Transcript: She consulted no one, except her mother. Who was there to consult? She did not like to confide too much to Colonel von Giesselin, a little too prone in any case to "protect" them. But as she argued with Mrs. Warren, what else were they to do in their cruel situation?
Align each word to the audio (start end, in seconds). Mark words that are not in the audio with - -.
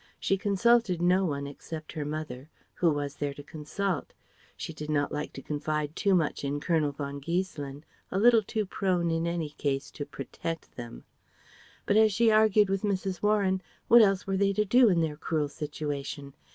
She 0.19 0.35
consulted 0.35 0.99
no 0.99 1.25
one, 1.25 1.45
except 1.45 1.91
her 1.91 2.05
mother. 2.05 2.49
Who 2.73 2.89
was 2.89 3.17
there 3.17 3.35
to 3.35 3.43
consult? 3.43 4.13
She 4.57 4.73
did 4.73 4.89
not 4.89 5.11
like 5.11 5.31
to 5.33 5.43
confide 5.43 5.95
too 5.95 6.15
much 6.15 6.41
to 6.41 6.59
Colonel 6.59 6.91
von 6.91 7.21
Giesselin, 7.21 7.83
a 8.09 8.17
little 8.17 8.41
too 8.41 8.65
prone 8.65 9.11
in 9.11 9.27
any 9.27 9.51
case 9.51 9.91
to 9.91 10.05
"protect" 10.07 10.75
them. 10.75 11.03
But 11.85 11.97
as 11.97 12.11
she 12.11 12.31
argued 12.31 12.67
with 12.67 12.81
Mrs. 12.81 13.21
Warren, 13.21 13.61
what 13.89 14.01
else 14.01 14.25
were 14.25 14.37
they 14.37 14.53
to 14.53 14.65
do 14.65 14.89
in 14.89 15.01
their 15.01 15.17
cruel 15.17 15.49
situation? 15.49 16.33